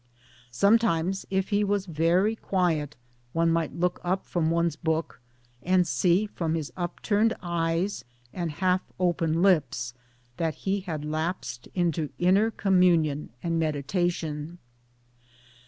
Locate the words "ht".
3.69-3.79